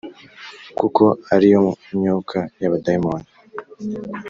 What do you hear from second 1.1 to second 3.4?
ari yo myuka y’abadayimoni,